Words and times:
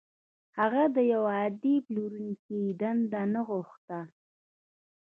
هغه 0.57 0.83
د 0.95 0.97
يوه 1.13 1.31
عادي 1.39 1.75
پلورونکي 1.85 2.59
دنده 2.79 3.21
نه 3.33 3.41
غوښته. 3.47 3.99